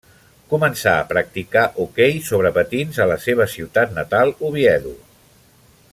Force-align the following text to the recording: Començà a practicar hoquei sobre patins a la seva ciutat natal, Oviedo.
Començà 0.53 0.93
a 1.01 1.03
practicar 1.11 1.65
hoquei 1.83 2.17
sobre 2.31 2.53
patins 2.57 2.99
a 3.05 3.09
la 3.13 3.19
seva 3.27 3.49
ciutat 3.57 3.95
natal, 4.01 4.35
Oviedo. 4.51 4.99